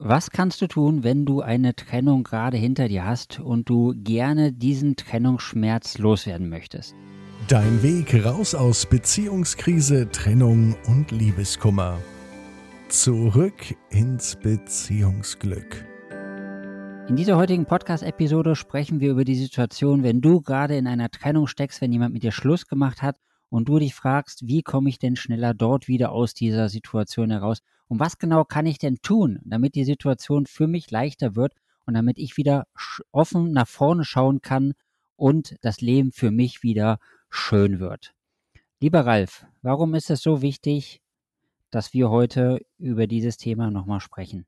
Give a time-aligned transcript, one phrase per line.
[0.00, 4.52] Was kannst du tun, wenn du eine Trennung gerade hinter dir hast und du gerne
[4.52, 6.96] diesen Trennungsschmerz loswerden möchtest?
[7.46, 12.00] Dein Weg raus aus Beziehungskrise, Trennung und Liebeskummer.
[12.88, 15.86] Zurück ins Beziehungsglück.
[17.08, 21.46] In dieser heutigen Podcast-Episode sprechen wir über die Situation, wenn du gerade in einer Trennung
[21.46, 23.16] steckst, wenn jemand mit dir Schluss gemacht hat
[23.48, 27.60] und du dich fragst, wie komme ich denn schneller dort wieder aus dieser Situation heraus
[27.88, 31.54] und was genau kann ich denn tun, damit die Situation für mich leichter wird
[31.86, 32.66] und damit ich wieder
[33.12, 34.72] offen nach vorne schauen kann
[35.16, 36.98] und das Leben für mich wieder
[37.30, 38.14] schön wird.
[38.80, 41.00] Lieber Ralf, warum ist es so wichtig,
[41.70, 44.46] dass wir heute über dieses Thema nochmal sprechen?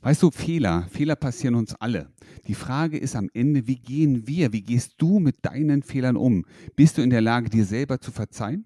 [0.00, 2.10] Weißt du, Fehler, Fehler passieren uns alle.
[2.48, 6.44] Die Frage ist am Ende, wie gehen wir, wie gehst du mit deinen Fehlern um?
[6.74, 8.64] Bist du in der Lage, dir selber zu verzeihen?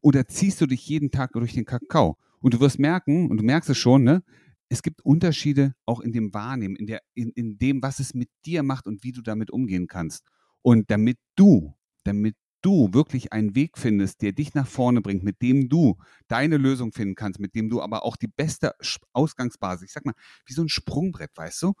[0.00, 2.16] Oder ziehst du dich jeden Tag durch den Kakao?
[2.44, 4.22] Und du wirst merken, und du merkst es schon, ne?
[4.68, 8.28] Es gibt Unterschiede auch in dem Wahrnehmen, in, der, in, in dem, was es mit
[8.44, 10.26] dir macht und wie du damit umgehen kannst.
[10.60, 15.40] Und damit du, damit du wirklich einen Weg findest, der dich nach vorne bringt, mit
[15.40, 15.96] dem du
[16.28, 18.72] deine Lösung finden kannst, mit dem du aber auch die beste
[19.14, 20.14] Ausgangsbasis, ich sag mal,
[20.44, 21.72] wie so ein Sprungbrett, weißt du?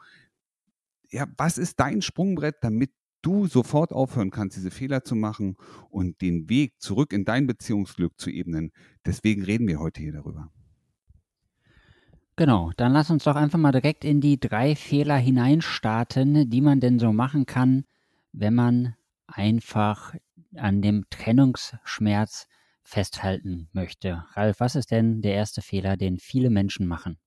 [1.10, 2.90] Ja, was ist dein Sprungbrett, damit
[3.24, 5.56] du sofort aufhören kannst, diese Fehler zu machen
[5.90, 8.72] und den Weg zurück in dein Beziehungsglück zu ebnen.
[9.06, 10.53] Deswegen reden wir heute hier darüber.
[12.36, 16.80] Genau, dann lass uns doch einfach mal direkt in die drei Fehler hineinstarten, die man
[16.80, 17.84] denn so machen kann,
[18.32, 18.96] wenn man
[19.28, 20.14] einfach
[20.56, 22.48] an dem Trennungsschmerz
[22.82, 24.24] festhalten möchte.
[24.32, 27.18] Ralf, was ist denn der erste Fehler, den viele Menschen machen?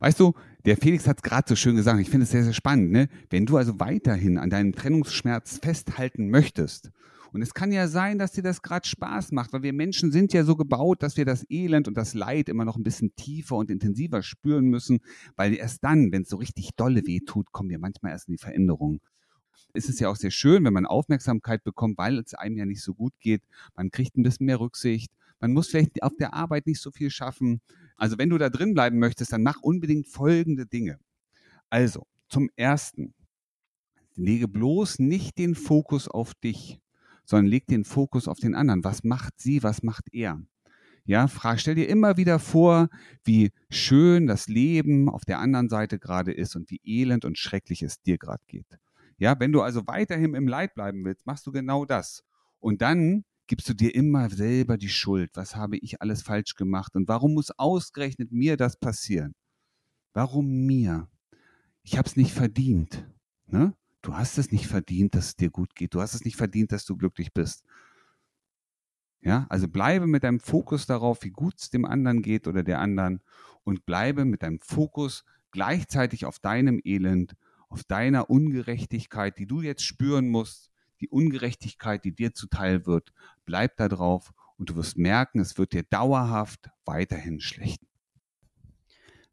[0.00, 0.34] Weißt du,
[0.66, 2.92] der Felix hat es gerade so schön gesagt, ich finde es sehr, sehr spannend.
[2.92, 3.08] Ne?
[3.30, 6.90] Wenn du also weiterhin an deinem Trennungsschmerz festhalten möchtest,
[7.34, 10.32] und es kann ja sein, dass dir das gerade Spaß macht, weil wir Menschen sind
[10.32, 13.56] ja so gebaut, dass wir das Elend und das Leid immer noch ein bisschen tiefer
[13.56, 15.00] und intensiver spüren müssen,
[15.34, 18.34] weil erst dann, wenn es so richtig dolle weh tut, kommen wir manchmal erst in
[18.34, 19.00] die Veränderung.
[19.72, 22.82] Es ist ja auch sehr schön, wenn man Aufmerksamkeit bekommt, weil es einem ja nicht
[22.82, 23.42] so gut geht.
[23.74, 25.10] Man kriegt ein bisschen mehr Rücksicht.
[25.40, 27.60] Man muss vielleicht auf der Arbeit nicht so viel schaffen.
[27.96, 31.00] Also wenn du da drin bleiben möchtest, dann mach unbedingt folgende Dinge.
[31.68, 33.12] Also, zum Ersten,
[34.14, 36.80] lege bloß nicht den Fokus auf dich,
[37.24, 38.84] sondern leg den Fokus auf den anderen.
[38.84, 40.40] Was macht sie, was macht er?
[41.06, 42.88] Ja, frag, stell dir immer wieder vor,
[43.24, 47.82] wie schön das Leben auf der anderen Seite gerade ist und wie elend und schrecklich
[47.82, 48.78] es dir gerade geht.
[49.18, 52.24] Ja, wenn du also weiterhin im Leid bleiben willst, machst du genau das.
[52.58, 55.30] Und dann gibst du dir immer selber die Schuld.
[55.34, 56.96] Was habe ich alles falsch gemacht?
[56.96, 59.34] Und warum muss ausgerechnet mir das passieren?
[60.14, 61.08] Warum mir?
[61.82, 63.06] Ich habe es nicht verdient.
[63.46, 63.74] Ne?
[64.04, 65.94] Du hast es nicht verdient, dass es dir gut geht.
[65.94, 67.64] Du hast es nicht verdient, dass du glücklich bist.
[69.22, 72.80] Ja, also bleibe mit deinem Fokus darauf, wie gut es dem anderen geht oder der
[72.80, 73.22] anderen
[73.62, 77.34] und bleibe mit deinem Fokus gleichzeitig auf deinem Elend,
[77.70, 80.70] auf deiner Ungerechtigkeit, die du jetzt spüren musst,
[81.00, 83.10] die Ungerechtigkeit, die dir zuteil wird,
[83.46, 87.80] bleib da drauf und du wirst merken, es wird dir dauerhaft weiterhin schlecht.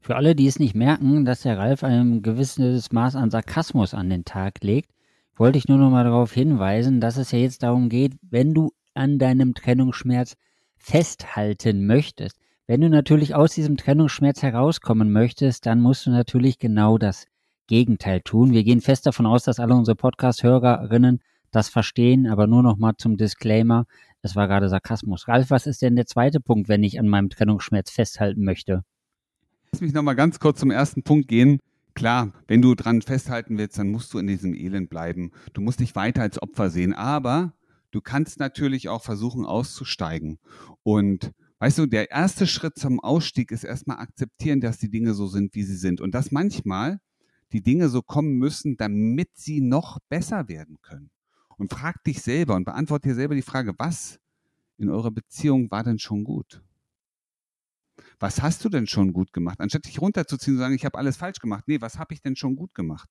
[0.03, 4.09] Für alle, die es nicht merken, dass der Ralf ein gewisses Maß an Sarkasmus an
[4.09, 4.89] den Tag legt,
[5.35, 8.71] wollte ich nur noch mal darauf hinweisen, dass es ja jetzt darum geht, wenn du
[8.95, 10.37] an deinem Trennungsschmerz
[10.75, 12.37] festhalten möchtest.
[12.65, 17.27] Wenn du natürlich aus diesem Trennungsschmerz herauskommen möchtest, dann musst du natürlich genau das
[17.67, 18.53] Gegenteil tun.
[18.53, 21.19] Wir gehen fest davon aus, dass alle unsere Podcast-Hörerinnen
[21.51, 23.85] das verstehen, aber nur noch mal zum Disclaimer.
[24.23, 25.27] Das war gerade Sarkasmus.
[25.27, 28.83] Ralf, was ist denn der zweite Punkt, wenn ich an meinem Trennungsschmerz festhalten möchte?
[29.73, 31.59] Lass mich noch mal ganz kurz zum ersten Punkt gehen.
[31.93, 35.31] Klar, wenn du dran festhalten willst, dann musst du in diesem Elend bleiben.
[35.53, 37.53] Du musst dich weiter als Opfer sehen, aber
[37.91, 40.39] du kannst natürlich auch versuchen auszusteigen.
[40.83, 45.27] Und weißt du, der erste Schritt zum Ausstieg ist erstmal akzeptieren, dass die Dinge so
[45.27, 46.01] sind, wie sie sind.
[46.01, 46.99] Und dass manchmal
[47.53, 51.11] die Dinge so kommen müssen, damit sie noch besser werden können
[51.57, 54.19] und frag dich selber und beantworte dir selber die Frage, was
[54.77, 56.61] in eurer Beziehung war denn schon gut?
[58.21, 59.59] Was hast du denn schon gut gemacht?
[59.59, 61.63] Anstatt dich runterzuziehen und zu sagen, ich habe alles falsch gemacht.
[61.65, 63.09] Nee, was habe ich denn schon gut gemacht?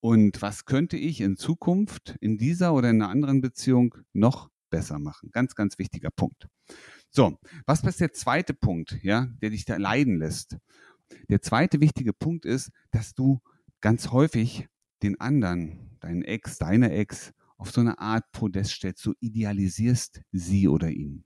[0.00, 4.98] Und was könnte ich in Zukunft in dieser oder in einer anderen Beziehung noch besser
[4.98, 5.30] machen?
[5.32, 6.48] Ganz, ganz wichtiger Punkt.
[7.08, 10.58] So, was ist der zweite Punkt, ja, der dich da leiden lässt?
[11.30, 13.40] Der zweite wichtige Punkt ist, dass du
[13.80, 14.68] ganz häufig
[15.02, 20.68] den anderen, deinen Ex, deine Ex, auf so eine Art Podest stellst, du idealisierst sie
[20.68, 21.24] oder ihn.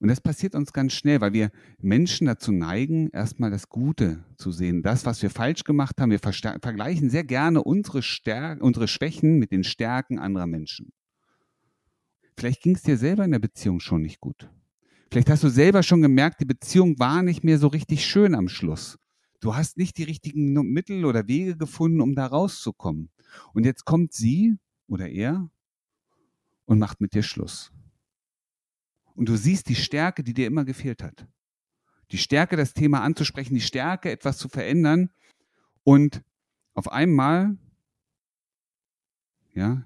[0.00, 1.50] Und das passiert uns ganz schnell, weil wir
[1.80, 4.82] Menschen dazu neigen, erstmal das Gute zu sehen.
[4.82, 9.50] Das, was wir falsch gemacht haben, wir vergleichen sehr gerne unsere, Stär unsere Schwächen mit
[9.50, 10.92] den Stärken anderer Menschen.
[12.36, 14.48] Vielleicht ging es dir selber in der Beziehung schon nicht gut.
[15.10, 18.48] Vielleicht hast du selber schon gemerkt, die Beziehung war nicht mehr so richtig schön am
[18.48, 18.98] Schluss.
[19.40, 23.10] Du hast nicht die richtigen Mittel oder Wege gefunden, um da rauszukommen.
[23.52, 24.56] Und jetzt kommt sie
[24.86, 25.50] oder er
[26.66, 27.72] und macht mit dir Schluss.
[29.18, 31.26] Und du siehst die Stärke, die dir immer gefehlt hat.
[32.12, 35.10] Die Stärke, das Thema anzusprechen, die Stärke, etwas zu verändern.
[35.82, 36.22] Und
[36.74, 37.58] auf einmal,
[39.54, 39.84] ja,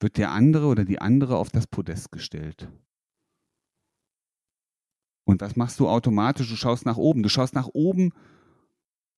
[0.00, 2.72] wird der andere oder die andere auf das Podest gestellt.
[5.24, 6.48] Und was machst du automatisch?
[6.48, 7.22] Du schaust nach oben.
[7.22, 8.12] Du schaust nach oben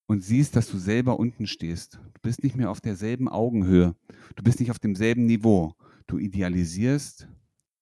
[0.07, 2.01] und siehst, dass du selber unten stehst.
[2.15, 3.95] Du bist nicht mehr auf derselben Augenhöhe.
[4.35, 5.77] Du bist nicht auf demselben Niveau.
[6.09, 7.29] Du idealisierst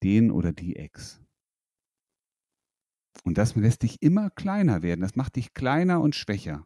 [0.03, 1.24] den oder die Ex.
[3.23, 5.01] Und das lässt dich immer kleiner werden.
[5.01, 6.65] Das macht dich kleiner und schwächer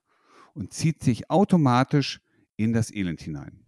[0.54, 2.22] und zieht sich automatisch
[2.58, 3.64] in das Elend hinein.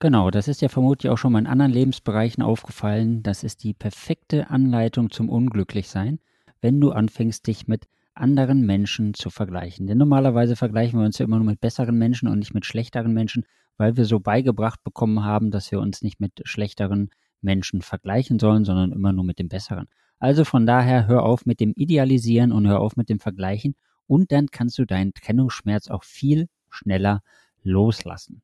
[0.00, 3.22] Genau, das ist ja vermutlich auch schon mal in anderen Lebensbereichen aufgefallen.
[3.24, 6.20] Das ist die perfekte Anleitung zum Unglücklichsein,
[6.60, 9.86] wenn du anfängst, dich mit anderen Menschen zu vergleichen.
[9.86, 13.12] Denn normalerweise vergleichen wir uns ja immer nur mit besseren Menschen und nicht mit schlechteren
[13.12, 13.44] Menschen,
[13.76, 18.64] weil wir so beigebracht bekommen haben, dass wir uns nicht mit schlechteren Menschen vergleichen sollen,
[18.64, 19.88] sondern immer nur mit dem Besseren.
[20.18, 23.76] Also von daher hör auf mit dem Idealisieren und hör auf mit dem Vergleichen
[24.06, 27.22] und dann kannst du deinen Trennungsschmerz auch viel schneller
[27.62, 28.42] loslassen.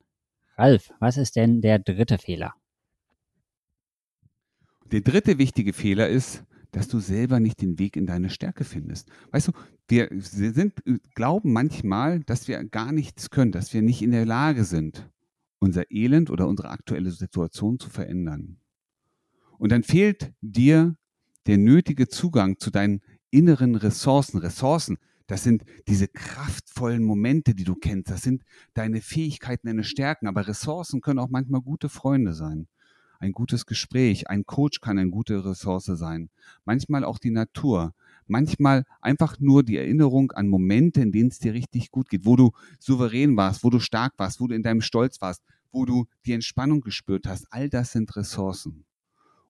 [0.57, 2.55] Ralf, was ist denn der dritte Fehler?
[4.93, 9.09] Der dritte wichtige Fehler ist, dass du selber nicht den Weg in deine Stärke findest.
[9.31, 9.53] Weißt du,
[9.89, 10.75] wir sind,
[11.15, 15.09] glauben manchmal, dass wir gar nichts können, dass wir nicht in der Lage sind,
[15.59, 18.59] unser Elend oder unsere aktuelle Situation zu verändern.
[19.59, 20.97] Und dann fehlt dir
[21.47, 23.01] der nötige Zugang zu deinen
[23.31, 24.39] inneren Ressourcen.
[24.39, 28.11] Ressourcen, das sind diese kraftvollen Momente, die du kennst.
[28.11, 28.43] Das sind
[28.75, 30.27] deine Fähigkeiten, deine Stärken.
[30.27, 32.69] Aber Ressourcen können auch manchmal gute Freunde sein.
[33.21, 36.29] Ein gutes Gespräch, ein Coach kann eine gute Ressource sein.
[36.65, 37.95] Manchmal auch die Natur.
[38.27, 42.37] Manchmal einfach nur die Erinnerung an Momente, in denen es dir richtig gut geht, wo
[42.37, 45.43] du souverän warst, wo du stark warst, wo du in deinem Stolz warst,
[45.73, 47.47] wo du die Entspannung gespürt hast.
[47.51, 48.85] All das sind Ressourcen.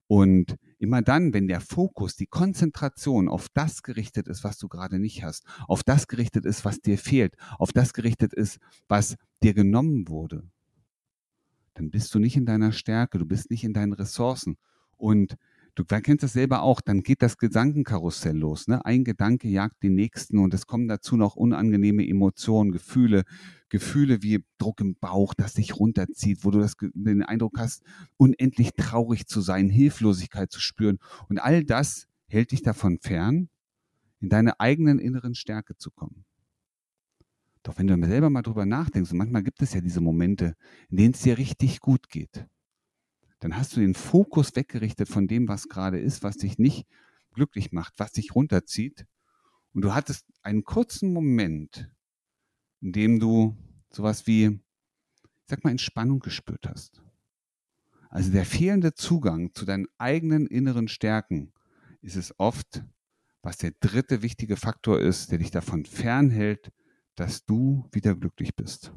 [0.07, 4.99] Und immer dann, wenn der Fokus, die Konzentration auf das gerichtet ist, was du gerade
[4.99, 9.55] nicht hast, auf das gerichtet ist, was dir fehlt, auf das gerichtet ist, was dir
[9.55, 10.45] genommen wurde,
[11.75, 14.57] dann bist du nicht in deiner Stärke, du bist nicht in deinen Ressourcen.
[14.97, 15.37] Und
[15.75, 18.69] du kennst das selber auch, dann geht das Gedankenkarussell los.
[18.69, 18.85] Ne?
[18.85, 23.25] Ein Gedanke jagt den nächsten und es kommen dazu noch unangenehme Emotionen, Gefühle,
[23.69, 27.83] Gefühle wie Druck im Bauch, das dich runterzieht, wo du das, den Eindruck hast,
[28.17, 30.99] unendlich traurig zu sein, Hilflosigkeit zu spüren.
[31.29, 33.49] Und all das hält dich davon fern,
[34.21, 36.25] in deine eigenen inneren Stärke zu kommen.
[37.63, 40.55] Doch wenn du selber mal drüber nachdenkst, und manchmal gibt es ja diese Momente,
[40.91, 42.47] in denen es dir richtig gut geht,
[43.45, 46.87] dann hast du den Fokus weggerichtet von dem, was gerade ist, was dich nicht
[47.35, 49.05] glücklich macht, was dich runterzieht.
[49.75, 51.93] Und du hattest einen kurzen Moment,
[52.81, 53.55] in dem du
[53.91, 57.03] sowas wie, ich sag mal, Entspannung gespürt hast.
[58.09, 61.53] Also der fehlende Zugang zu deinen eigenen inneren Stärken
[62.01, 62.83] ist es oft,
[63.43, 66.73] was der dritte wichtige Faktor ist, der dich davon fernhält,
[67.15, 68.95] dass du wieder glücklich bist.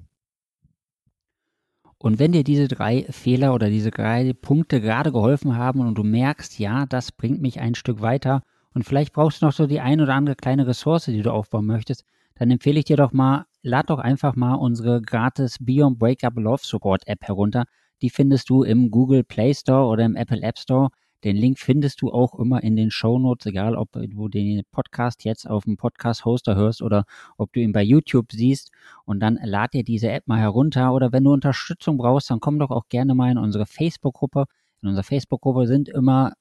[2.00, 6.04] Und wenn dir diese drei Fehler oder diese drei Punkte gerade geholfen haben und du
[6.04, 9.80] merkst, ja, das bringt mich ein Stück weiter und vielleicht brauchst du noch so die
[9.80, 12.04] ein oder andere kleine Ressource, die du aufbauen möchtest,
[12.36, 16.62] dann empfehle ich dir doch mal, lad doch einfach mal unsere gratis Beyond Breakup Love
[16.64, 17.66] Support App herunter.
[18.04, 20.90] Die findest du im Google Play Store oder im Apple App Store.
[21.24, 25.24] Den Link findest du auch immer in den Show Notes, egal ob du den Podcast
[25.24, 27.06] jetzt auf dem Podcast-Hoster hörst oder
[27.38, 28.72] ob du ihn bei YouTube siehst.
[29.06, 30.94] Und dann lad dir diese App mal herunter.
[30.94, 34.46] Oder wenn du Unterstützung brauchst, dann komm doch auch gerne mal in unsere Facebook-Gruppe.
[34.82, 36.34] In unserer Facebook-Gruppe sind immer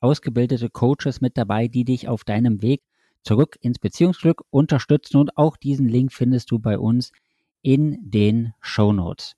[0.00, 2.82] ausgebildete Coaches mit dabei, die dich auf deinem Weg
[3.22, 5.18] zurück ins Beziehungsglück unterstützen.
[5.18, 7.12] Und auch diesen Link findest du bei uns
[7.60, 9.34] in den Show Notes.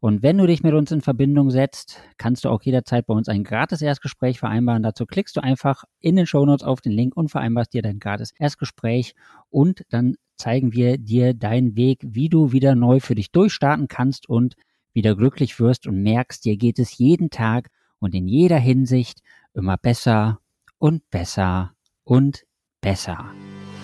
[0.00, 3.28] Und wenn du dich mit uns in Verbindung setzt, kannst du auch jederzeit bei uns
[3.28, 4.82] ein gratis Erstgespräch vereinbaren.
[4.82, 8.32] Dazu klickst du einfach in den Shownotes auf den Link und vereinbarst dir dein gratis
[8.38, 9.14] Erstgespräch
[9.48, 14.28] und dann zeigen wir dir deinen Weg, wie du wieder neu für dich durchstarten kannst
[14.28, 14.56] und
[14.92, 19.20] wieder glücklich wirst und merkst, dir geht es jeden Tag und in jeder Hinsicht
[19.54, 20.40] immer besser
[20.78, 21.74] und besser
[22.04, 22.44] und
[22.80, 23.30] besser.